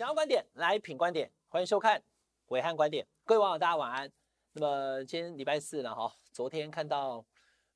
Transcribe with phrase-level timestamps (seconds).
[0.00, 2.02] 想要观点来品观点，欢迎收看
[2.46, 3.06] 伟汉观点。
[3.22, 4.10] 各位网友，大家晚安。
[4.54, 7.22] 那么今天礼拜四了哈，昨天看到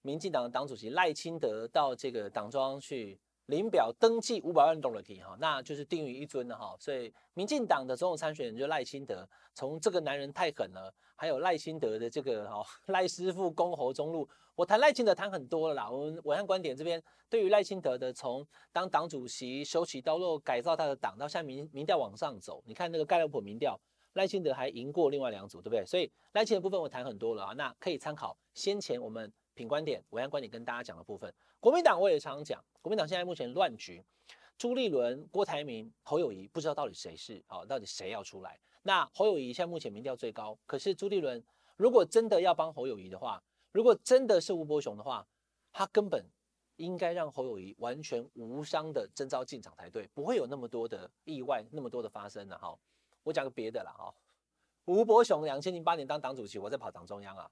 [0.00, 3.21] 民进党的党主席赖清德到这个党庄去。
[3.47, 15.91] 领表登记五百万动了题哈，那就是定于一尊的哈，所以民进党的总统参选人就赖清德，从这个男人太狠了，还有赖清德的这个哈赖师傅公侯中路，我谈赖清德谈很多了啦。
[15.91, 23.79] 我们暐瀚观点这边对于赖清德的从当党主席手起刀落改造他的党，到现在民民调往上走，你看那个盖洛普民调，
[24.15, 25.85] 赖清德还赢过另外两组，对不对？
[25.85, 29.31] 所以赖清德部分我谈很多了啊，那可以参考先前我们。
[29.54, 34.05] 品观点，我按观点跟大家讲的部分，国民党我也常常讲，国民党现在目前乱局，
[34.58, 38.59] 朱立伦、郭台铭、侯友宜不知道到底谁是好，到底谁要出来？
[38.83, 41.42] 那侯友宜现在目前民调最高，可是朱立伦
[41.77, 45.27] 如果真的要帮侯友宜的话，如果真的是吴伯雄的话，
[45.73, 46.25] 他根本
[46.77, 52.77] 应该让侯友宜完全无伤的征召进场才对，不会有那么多的意外，那么多的发生的哈。
[53.23, 54.14] 我讲个别的啦哈，
[54.84, 57.51] 吴伯雄两千零八年当党主席，我在跑党中央啊。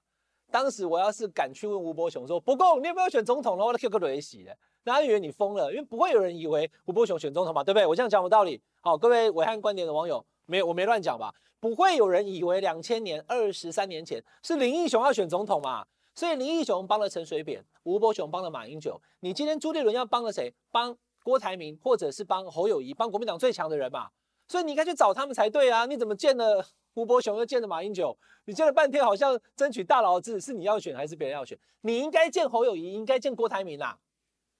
[0.51, 7.85] 当时我要是敢去问吴伯雄说，不公，你有没有选总统的话，那 Q 个雷洗的，大家以为你疯了，因为不会有人以为吴伯雄选总统嘛，对不对？
[7.85, 8.61] 我这样讲有道理。
[8.81, 11.33] 好，各位伟汉观点的网友，没，我没乱讲吧？
[11.59, 15.85] 不会有人以为两千年二十三年前是林义雄要选总统嘛？
[16.13, 19.01] 所以林义雄帮了陈水扁，吴伯雄帮了马英九。
[19.21, 20.53] 你今天朱立伦要帮了谁？
[20.71, 24.09] 帮郭台铭，或者是帮侯友宜，帮国民党最强的人嘛？
[24.47, 25.85] 所以你应该去找他们才对啊！
[25.85, 26.63] 你怎么见了？
[26.95, 31.57] 吴伯雄又见了马英九，你见了半天，好像争取大佬制是你要选还是别人要选？
[31.81, 33.97] 你应该见侯友宜，应该见郭台铭啦，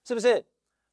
[0.04, 0.44] 是不是？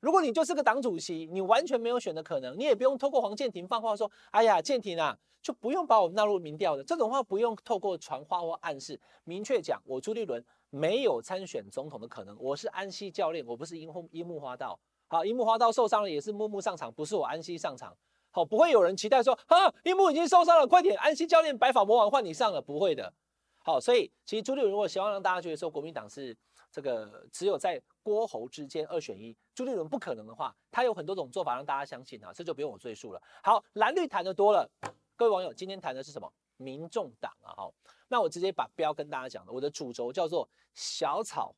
[0.00, 14.78] 如果你就是个党主席，你完全没有选的可能，你也不用透过黄健庭放话说，哎呀，健庭啊，就不用把我纳入民调的这种话，不用透过传话或暗示，明确讲，我朱立伦没有参选总统的可能，我是安西教练，我不是樱木樱木花道。
[15.08, 17.96] 好，樱木花道受伤了，也是木木上场，不是我安西上场。
[18.32, 23.12] 好，不会有人期待说，哈，樱木已经受伤了，快点，安西教练白发魔王换你上了，不会的。
[23.58, 26.36] 好，所以其实朱立伦如果希望让大家觉得说国民党是
[26.70, 33.20] 这个只有在郭侯之间二选一，朱立伦不可能的话，他有很多种做法让大家相信啊，这就不用我赘述了。
[33.42, 34.70] 好，蓝绿谈的多了，
[35.16, 36.32] 各位网友，今天谈的是什么？
[36.56, 37.74] 民众党啊，好，
[38.06, 41.54] 那我直接把标跟大家讲了，我的主轴叫做小草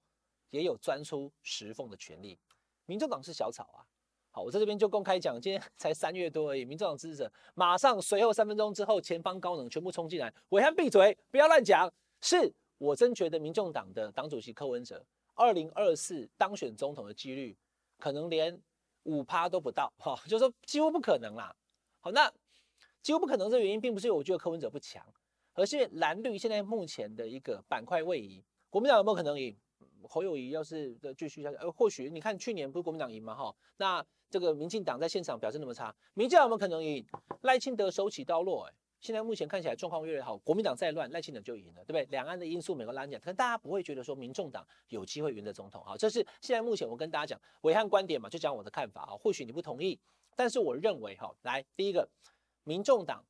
[0.51, 2.39] 也有钻出石缝的权利，
[2.87, 3.85] 民众党是小草啊。
[4.35, 11.93] 好，我在这边就公开讲，今天 才三月多而已，民众党支持者马上随后三分钟之后，前方高能全部冲进来，暐瀚闭嘴，不要乱讲。
[12.23, 15.05] 是我真觉得民众党的党主席柯文哲，
[15.35, 17.55] 二零二四当选总统的几率，
[17.99, 18.59] 可能连
[19.03, 21.55] 五趴都不到，哈， 就是说几乎不可能啦。
[22.01, 22.33] 好，那
[23.03, 25.05] 几乎不可能这原因，并不是因为我觉得柯文哲不强，
[25.53, 29.55] 而是蓝绿现在目前的一个板块位移，国民党有没有可能赢？
[30.09, 33.37] 侯友宜要是继续下去，呃，或许你看去年不是国民党赢吗？
[33.37, 37.07] 哈，那这个民进党在现场表现那么差，民进党有没有可能赢？
[37.43, 42.07] 赖清德手起刀落，哎，现在目前看起来状况越来越好，国民党再乱，赖清德就赢了，对不对？
[42.07, 50.01] 两岸的因素每个拉讲，可能大家不会觉得说民众党有机会赢得总统，好，这是现在目前我跟大家讲暐瀚观点嘛，就讲我的看法啊，或许你不同意，
[50.35, 52.09] 但是我认为哈，来第一个，
[52.65, 53.23] 民众党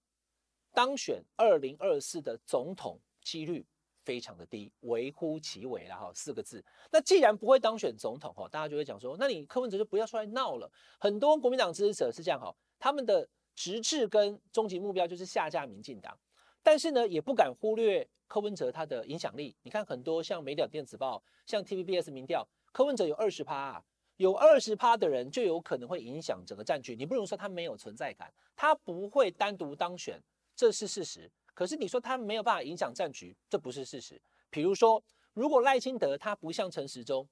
[0.72, 3.66] 当选二零二四的总统几率。
[4.04, 6.64] 非常的低，微乎其微了哈，四个字。
[6.90, 10.70] 那既然不会当选总统哈，大家就会讲说，那你柯文哲就不要出来闹了。
[10.98, 16.18] 很多国民党支持者是这样哈，他们的直至跟终极目标就是下架民进党，
[16.62, 19.54] 但是呢，也不敢忽略柯文哲他的影响力。
[19.62, 23.84] 你看很多像美调电子报、像 TVBS 民调，柯文哲有二十趴啊，
[24.16, 26.96] 有二十趴的人就有可能会影响整个战局。
[26.96, 30.20] 你不能说他没有存在感，他不会单独当选，
[30.56, 31.30] 这是事实。
[31.54, 34.20] 可是你说他没有办法影响战局，这不是事实。
[34.50, 35.02] 比如说，
[35.34, 37.28] 如果赖清德他不像陈时中，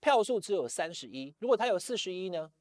[0.00, 2.52] 票数只有三十一，如果他有四十一呢？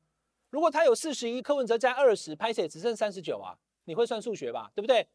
[0.50, 3.58] 如果他有四十一，柯文哲加二十，拍谢只剩三十九啊？
[3.84, 4.72] 你会算数学吧？
[4.74, 5.08] 对不对？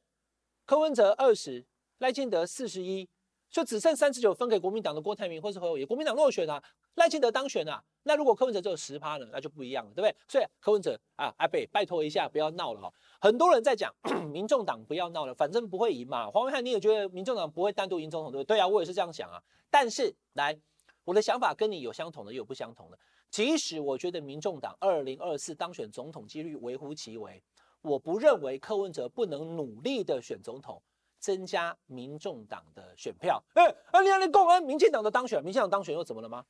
[0.67, 1.65] 柯文哲二十，
[1.99, 3.09] 赖清德四十一。
[3.51, 6.63] 就只剩三十九分给国民党的郭台铭或是侯友宜，国民党落选啊，
[6.95, 10.17] 赖清德当选啊，那如果柯文哲只有十趴呢，那就不一样了，对不对？
[10.29, 12.93] 所以柯文哲啊，阿北拜托一下，不要闹了哈。
[13.21, 13.93] 很多人在讲
[14.31, 16.31] 民众党不要闹了，反正不会赢嘛。
[16.31, 18.57] 黄维汉，你也觉得民众党不会单独赢总统，对不对？
[18.57, 19.43] 对啊，我也是这样想啊。
[19.69, 20.57] 但是来，
[21.05, 22.99] 我的想法跟你有相同的，也有不相同的。
[23.31, 27.43] 即使我觉得民众党二零二四当选总统几率微乎其微，
[27.83, 30.81] 我不认为柯文哲不能努力的选总统。
[31.21, 36.45] 增加民众党的选票，哎，啊，你看你共安民进党的当选，民进党当选又怎么了吗？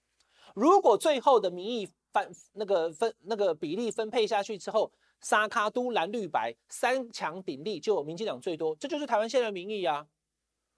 [0.54, 4.90] 如果最后的民意分那个分那个比例分配下去之后，
[5.20, 10.06] 沙卡都蓝绿白三强鼎立，就民进党最多，这就是台湾现在的民意啊。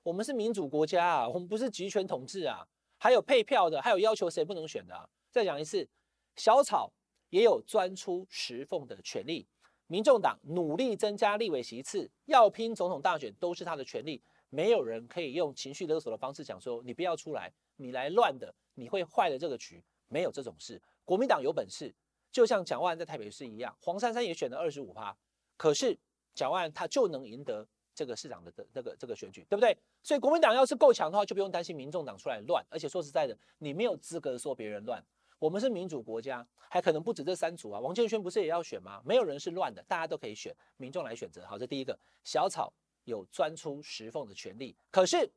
[0.02, 2.66] 我们是民主国家啊，我们不是集权统治啊。
[2.98, 5.10] 还有配票的，还有要求谁不能选的。
[5.30, 5.88] 再讲一次，
[6.36, 6.92] 小草
[7.30, 9.46] 也有钻出石缝的权利。
[9.92, 20.80] 民众党努力增加立委席次，要拼总统大选都是他的权利，没有人可以用情绪勒索的方式讲说你不要出来，你来乱的，你会坏了这个局，没有这种事。
[21.04, 21.94] 国民党有本事，
[22.30, 25.14] 就像蒋万在台北市一样，黄珊珊也选了二十五趴，
[25.58, 25.94] 可是
[26.34, 29.76] 蒋万他就能赢得这个市长的的那个这个选举，对不对？
[30.02, 32.64] 所以国民党要是够强的话，就不用担心民众党出来乱。
[32.70, 35.04] 而且说实在的，你没有资格说别人乱。
[35.42, 37.80] 我们是民主国家，还可能不止这三组啊。
[37.80, 39.02] 王建煊不是也要选吗？
[39.04, 41.44] 没有人是乱的，大家都可以选，民众来选择。
[41.44, 42.72] 好，这第一个，小草
[43.06, 44.76] 有钻出石缝的权利。
[44.88, 45.28] 可是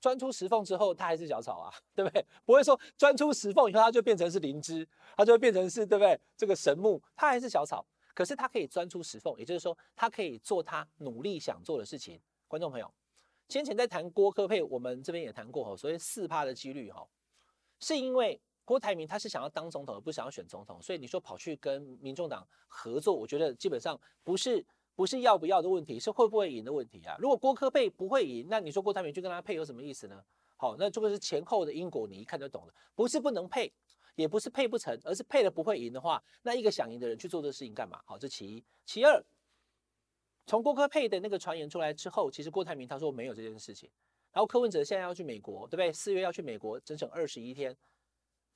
[0.00, 2.26] 钻出石缝之后，它还是小草啊， 对不对？
[2.44, 4.84] 不会说钻出石缝以后，它就变成是灵芝，
[5.16, 6.18] 它就会变成是，对不对？
[6.36, 7.86] 这个神木，它还是小草。
[8.14, 12.20] 可是它可以钻出石缝，也就是说，它可以做它努力想做的事情。
[12.48, 12.92] 观众朋友，
[13.48, 17.06] 先前在谈郭科配，我们这边也谈过哈，所谓四趴的几率哈，
[17.78, 18.40] 是因为。
[18.66, 24.62] 郭台铭他是想要当总统，而不是想要选总统，所以你说跑去跟民众党合作，我觉得基本上不是
[24.96, 27.16] 不是要不要的问题，是会不会赢的问题啊。
[27.20, 30.20] 如果郭科配不会赢，那你说郭台铭去跟他配有什么意思呢？
[30.56, 32.74] 好，那这个是前后的因果，你一看就懂了。
[32.96, 33.72] 不是不能配，
[34.16, 38.00] 也不是配不成，而是配了不会赢的话，那一个想赢的人去做这个事情干嘛？
[38.04, 38.64] 好，这其一。
[38.84, 39.22] 其二，
[40.44, 43.88] 从郭科配的那个传言出来之后，其实郭台铭他说没有这件事情。
[44.32, 45.92] 然后柯文哲现在要去美国，对不对？
[45.92, 47.76] 四月要去美国，整整二十一天。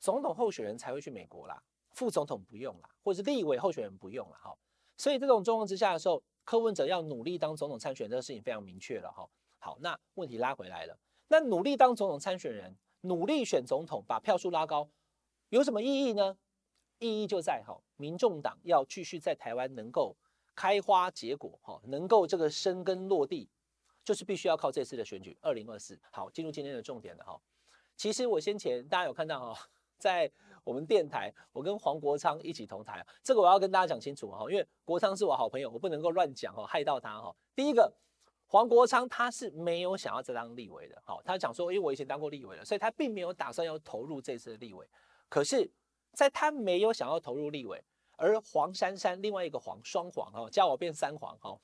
[0.00, 4.56] 总统候选人才会去美国啦，副总统不用啦，或者是立委候选人不用了哈。
[4.96, 9.28] 所以这种状况之下的时候，柯文哲要努力当总统参选，这个事情非常明确了哈。
[9.58, 10.98] 好，那问题拉回来了，
[11.28, 14.88] 那努力当总统参选人，努力选总统，把票数拉高，
[15.50, 16.38] 有什么意义呢？
[16.98, 20.16] 意义就在哈，民众党要继续在台湾能够
[20.54, 23.50] 开花结果哈，能够这个生根落地，
[24.02, 26.00] 就是必须要靠这次的选举，二零二四。
[26.10, 27.38] 好，进入今天的重点了哈。
[27.96, 29.68] 其实我先前大家有看到哈。
[30.00, 30.28] 在
[30.64, 37.34] 我们电台，我跟黄国昌一起同台，这个我要跟大家讲清楚哈，因为国昌是我好朋友，我不能够乱讲哦，害到他哈。
[37.54, 37.92] 第一个，
[38.46, 44.88] 黄国昌他是没有想要再当立委的，好，他讲说，因为我以前当过立委了，所以他并没有打算要投入这次的立委。
[45.28, 45.70] 可是，
[46.12, 47.82] 在他没有想要投入立委，
[48.16, 51.58] 而黄珊珊另外一个黄双黄哈，叫我变三黄哈，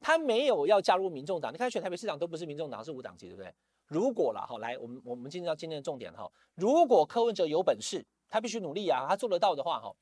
[0.00, 1.52] 他没有要加入民众党。
[1.52, 3.54] 你看选台北市长都不是民众党，是无党籍，对不对？
[3.92, 6.26] 如果了哈，来，我们我们进入到今天的重点哈。
[6.54, 9.94] 如果柯文哲有本事，他必须努力啊，他做得到的话哈，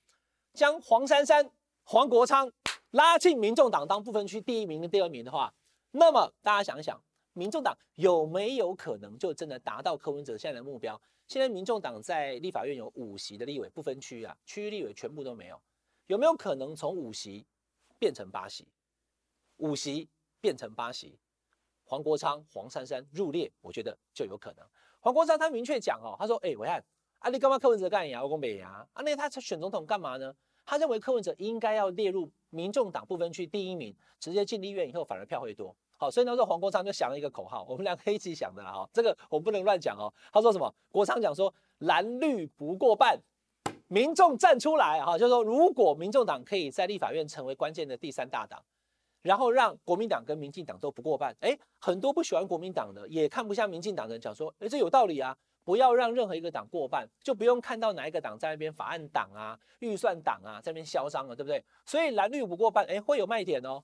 [0.54, 1.50] 将黄珊珊、
[1.82, 2.50] 黄国昌
[2.92, 5.52] 拉进民众党当不分区第一名跟第二名的话，
[5.90, 7.02] 那么大家想一想，
[7.32, 11.00] 民众党有没有可能就真的达到柯文哲现在的目标？
[11.26, 15.60] 现在民众党在立法院有五席的立委不分区啊，区域立委全部都没有，
[16.06, 17.44] 有没有可能从五席
[17.98, 18.68] 变成八席？
[19.56, 20.08] 五席
[20.40, 21.18] 变成八席？
[21.90, 24.64] 黄国昌、黄珊珊入列，我觉得就有可能。
[25.00, 26.80] 黄国昌他明确讲哦，他说：“哎、欸，暐瀚，
[27.18, 28.22] 啊你干嘛柯文哲干呀？
[28.22, 30.32] 我讲北呀，啊那他选总统干嘛呢？
[30.64, 35.74] 他认为柯文哲应该要列入民众党不分区第一名，直接进立院以后反而票会多。
[35.96, 38.88] 好，所以那时候黄国昌就想了一个口号，我们两个一起想的哈。
[38.92, 40.14] 这个我不能乱讲哦。
[40.32, 40.72] 他说什么？
[40.92, 43.20] 国昌讲说蓝绿不过半，
[43.88, 48.62] 民众站出来哈，就是说如果民众党可以在立法院成为关键的第三大党。”
[49.22, 61.62] 然后让国民党跟民进党都不过半，哎，很多不喜欢国民党的，也看不下民进党的人讲说，哎，这有道理啊，不要让任何一个党过半，就不用看到哪一个党在那边法案党啊、预算党啊在那边嚣张了，对不对？
[61.84, 63.82] 所以蓝绿不过半，哎，会有卖点哦。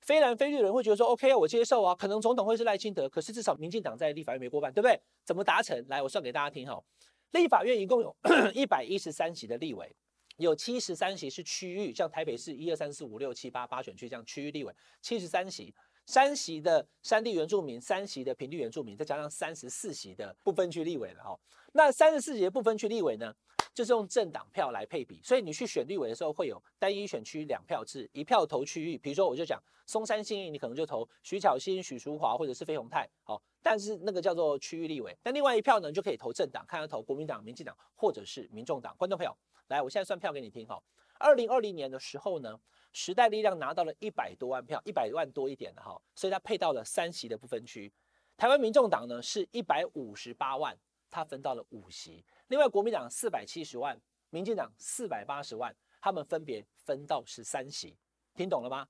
[0.00, 5.00] 非蓝非绿的人会觉得说，OK 啊，我接受啊，可能总统会是赖清德，可是至少民进党在立法院没过半，对不对？
[5.24, 5.80] 怎么达成？
[5.88, 6.82] 来，我算给大家听哈，
[7.30, 8.16] 立法院一共有
[8.52, 9.94] 一百一十三席的立委。
[10.42, 21.38] 有七十三席是区域，像台北市一二三四五六七八八选区这样区域立委，七十三席，三席的山地原住民，三席的平地原住民，再加上三十四席的不分区立委了哈。
[21.72, 23.34] 那三十四席的不分区立委呢，
[23.74, 28.98] 就是用政党票来配比，所以你去选立委的时候会有单一选区两票制，一票投区域。
[28.98, 35.16] 比如说我就讲松山信义，你可能就投徐巧芯、许淑华或者是费鸿泰，好，但是那个叫做区域立委。
[35.22, 38.94] 但另外一票呢，就可以投政党，看要投国民党、民进党或者是民众党。
[38.96, 39.36] 观众朋友。
[39.68, 40.82] 来，我现在算票给你听哈。
[41.18, 42.60] 二零二零年的时候呢，
[42.92, 47.90] 时代力量拿到了一百多万票，一百万多一点的哈，所以他配到了三席的不分区。
[48.36, 50.76] 台湾民众党呢是一百五十八万，
[51.10, 52.22] 他分到了五席。
[52.52, 57.96] 另外国民党四百七十万，民进党四百八十万，他们分别分到十三席。
[58.34, 58.86] 听懂了吗？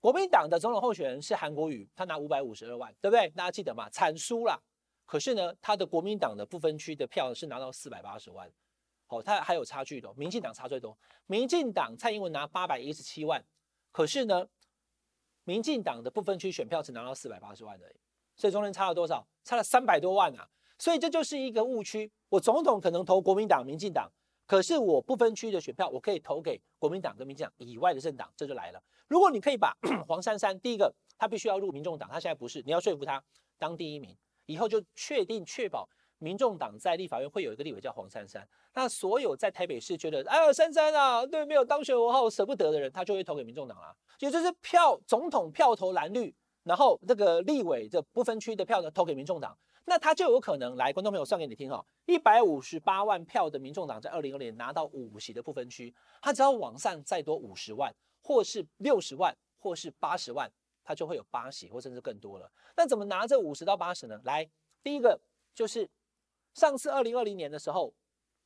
[0.00, 3.28] 国民党的总统候选人是韩国瑜，他拿五百五十二万，对不对？
[3.36, 3.90] 大家记得吗？
[3.90, 4.58] 惨输了。
[5.04, 8.50] 可是呢，他的国民党的不分区的票是拿到四百八十万。
[9.06, 10.98] 好，他还有差距的，民进党差最多。
[11.26, 13.44] 民进党蔡英文拿八百一十七万，
[13.92, 14.48] 可是呢，
[15.44, 18.00] 民进党的不分区选票只拿到四百八十万而已，
[18.34, 19.28] 所以中间差了多少？
[19.44, 20.48] 差了三百多万啊！
[20.78, 22.10] 所以这就是一个误区。
[22.28, 24.10] 我总统可能投国民党、民进党，
[24.46, 28.82] 可是我不分区的选票，我可以投给国民党跟民进党以外的政党，这就来了。
[29.08, 33.22] 如果你可以把 黄珊珊，第一个他必须要入民众党，他现在不是，你要说服他
[33.58, 34.16] 当第一名，
[34.46, 38.46] 以后就确定确保民众党在立法院会有一个立委叫黄珊珊。
[38.74, 43.94] 那所有在台北市觉得哎呀珊珊啊，对没有当选我好舍不得的人，他就会投给民众党啦。
[44.20, 49.56] 也就是票总统票投蓝绿，然后这个立委的不分区的票呢投给民众党。
[49.88, 57.90] 那他就有可能来，观众朋友算给你听哈，一百五十八万票的民众党在二零二零年拿到五席的不分区，他只要往上再多五十万，
[58.20, 60.46] 或是六十万，或是八十万，
[60.84, 62.52] 他就会有八席，或甚至更多了。
[62.76, 64.20] 那怎么拿这五十到八十呢？
[64.24, 64.46] 来，
[64.82, 65.18] 第一个
[65.54, 65.88] 就是
[66.52, 67.94] 上次二零二零年的时候，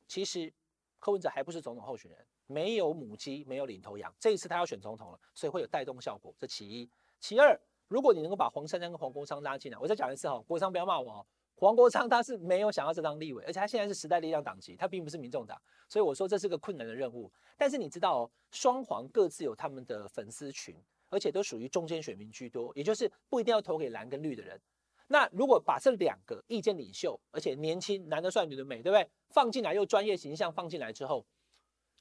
[0.07, 0.53] 其实
[0.99, 6.89] 柯文哲还不是总统候选人，没有母鸡，没有领头羊，这一次他要选总统了，所以会有带动效果，这其一。
[7.19, 7.59] 其二。
[7.93, 11.25] 如果你能够把黄珊珊跟黄国昌拉进来，我再讲一次哈，国昌不要骂我哦。
[11.53, 17.31] 黄国昌他是没有想要这当立委，而且他现在是时代力量党籍，他并不是民众党，所以我说这是个困难的任务。
[17.55, 20.75] 但是你知道哦，双黄各自有他们的粉丝群，
[21.09, 24.59] 而且都属于中间选民居多，也就是不一定要投给蓝跟绿的人。
[25.05, 29.07] 那如果把这两个意见领袖，而且年轻，男的帅，女的美，对不对？
[29.29, 31.23] 放进来又专业形象放进来之后，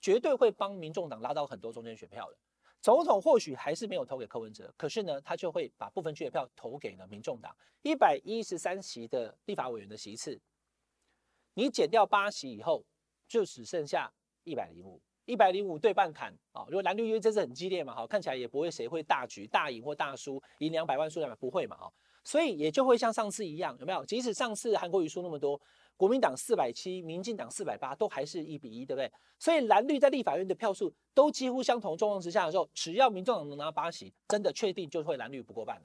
[0.00, 2.38] 绝对会帮民众党拉到很多中间选票的。
[2.82, 7.56] 总统或许还是没有投给柯文哲，可是呢，他就会把部分区的票投给了民众党。
[7.82, 10.40] 一百一十三席的立法委员的席次，
[11.54, 12.84] 你减掉八席以后，
[13.28, 14.12] 就只剩下
[14.42, 16.64] 一百零五，一百零五对半砍啊！
[16.66, 21.92] 如果蓝绿因为这次很激烈嘛，哈，看起来也不会谁会大局大赢或大输，赢两百万输两百不会嘛，哈，
[22.24, 24.04] 所以也就会像上次一样，有没有？
[24.04, 25.60] 即使上次韩国瑜输那么多。
[25.96, 29.10] 国民党四百七，民进党四百八，都还是一比一，对不对？
[29.38, 35.82] 所以蓝绿在立法院的票数都几乎相同状况之下的时候，只要民众党能拿八席，真的确定就会蓝绿不过半了。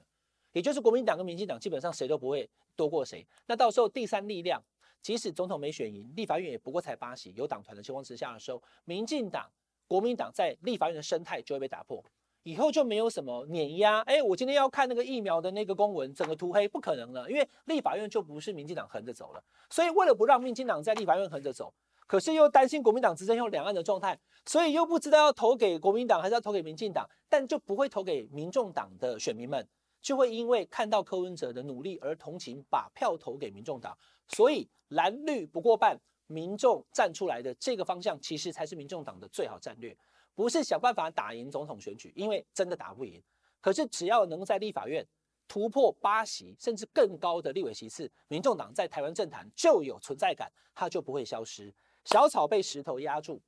[0.52, 3.24] 也就是国民党跟民进党基本上谁都不会多过谁。
[3.46, 4.60] 那到时候第三力量，
[5.02, 9.48] 即使总统没选赢，立法院也不过才八席，有党团的情况之下的时候，民进党、
[9.86, 12.02] 国民党在立法院的生态就会被打破。
[12.44, 19.42] 以后就没有什么碾压，哎，我今天要看那个疫苗的那个公文，整个涂黑不可能了，因为立法院就不是民进党横着走了。
[19.68, 21.74] 所以为了不让民进党在立法院横着走，
[22.06, 29.68] 可是又担心国民党执政后两岸的状态，所以又不知道要投给国民党还是要投给民进党，但就不会投给民众党的选民们，
[30.00, 33.96] 就会因为看到柯文哲的努力而同情，把票投给民众党。
[34.28, 39.94] 所以蓝绿不过半，民众站出来的这个方向，其实才是民众党的最好战略。
[40.38, 43.20] 不是想办法打赢总统选举，因为真的打不赢。
[43.60, 45.04] 可是只要能在立法院
[45.48, 51.74] 突破八席，甚至更高的立委席次，民众党在台湾政坛就有存在感，它就不会消失。
[52.04, 53.42] 小草被石头压住，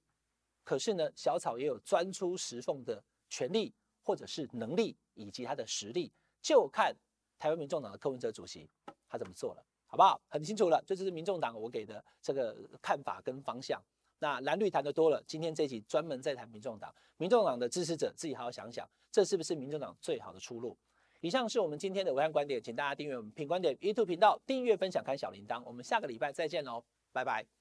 [0.65, 6.11] 可是呢，小草也有钻出石缝的权利，或者是能力以及他的实力，
[6.43, 6.93] 就看
[7.39, 8.69] 台湾民众党的柯文哲主席
[9.09, 10.21] 他怎么做了，好不好？
[10.27, 13.81] 很清楚了，这就是民众党我给的这个看法跟方向。
[14.21, 20.77] 那蓝绿谈的多了，今天这集专门在谈民众党，民众党的支持者自己好好想想，这是不是民众党最好的出路？
[21.21, 27.60] 以上是我们今天的暐瀚观点，请大家订阅我们品观点 YouTube 频道，订阅分享开小铃铛，我们下个礼拜再见喽，拜拜。